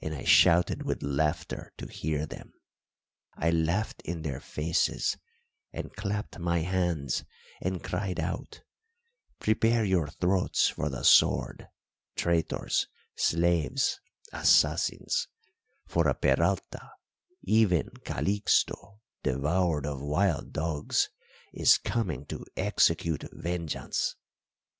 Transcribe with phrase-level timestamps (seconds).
[0.00, 2.52] And I shouted with laughter to hear them.
[3.34, 5.16] I laughed in their faces,
[5.72, 7.24] and clapped my hands
[7.60, 8.62] and cried out,
[9.40, 11.66] 'Prepare your throats for the sword,
[12.14, 13.98] traitors, slaves,
[14.32, 15.26] assassins,
[15.88, 16.92] for a Peralta
[17.42, 21.08] even Calixto, devoured of wild dogs
[21.52, 24.14] is coming to execute vengeance!